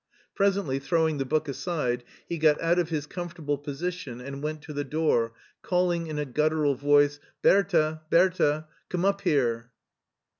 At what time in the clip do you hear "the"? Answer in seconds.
1.19-1.25, 4.73-4.83